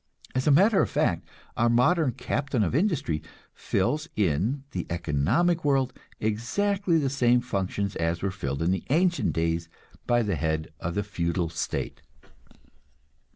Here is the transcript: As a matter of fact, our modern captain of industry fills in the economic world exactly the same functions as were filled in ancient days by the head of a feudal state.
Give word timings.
As 0.33 0.47
a 0.47 0.51
matter 0.51 0.81
of 0.81 0.89
fact, 0.89 1.27
our 1.55 1.69
modern 1.69 2.13
captain 2.13 2.63
of 2.63 2.73
industry 2.73 3.21
fills 3.53 4.09
in 4.15 4.63
the 4.71 4.87
economic 4.89 5.63
world 5.63 5.93
exactly 6.19 6.97
the 6.97 7.07
same 7.07 7.39
functions 7.39 7.95
as 7.97 8.23
were 8.23 8.31
filled 8.31 8.63
in 8.63 8.81
ancient 8.89 9.31
days 9.33 9.69
by 10.07 10.23
the 10.23 10.37
head 10.37 10.73
of 10.79 10.97
a 10.97 11.03
feudal 11.03 11.49
state. 11.49 12.01